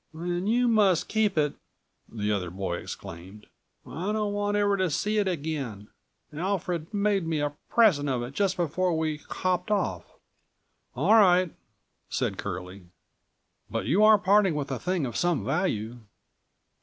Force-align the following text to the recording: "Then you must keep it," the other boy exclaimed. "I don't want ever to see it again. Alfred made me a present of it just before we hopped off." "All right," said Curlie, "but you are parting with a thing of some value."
"Then 0.15 0.47
you 0.47 0.67
must 0.67 1.07
keep 1.07 1.37
it," 1.37 1.53
the 2.11 2.31
other 2.31 2.49
boy 2.49 2.77
exclaimed. 2.77 3.45
"I 3.85 4.11
don't 4.11 4.33
want 4.33 4.57
ever 4.57 4.75
to 4.75 4.89
see 4.89 5.19
it 5.19 5.27
again. 5.27 5.89
Alfred 6.33 6.91
made 6.91 7.27
me 7.27 7.39
a 7.39 7.51
present 7.69 8.09
of 8.09 8.23
it 8.23 8.33
just 8.33 8.57
before 8.57 8.97
we 8.97 9.17
hopped 9.29 9.69
off." 9.69 10.13
"All 10.95 11.13
right," 11.13 11.53
said 12.09 12.39
Curlie, 12.39 12.85
"but 13.69 13.85
you 13.85 14.03
are 14.03 14.17
parting 14.17 14.55
with 14.55 14.71
a 14.71 14.79
thing 14.79 15.05
of 15.05 15.15
some 15.15 15.45
value." 15.45 15.99